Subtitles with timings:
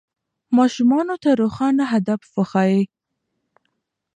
[0.57, 2.79] ماشومانو ته روښانه هدف وښیئ.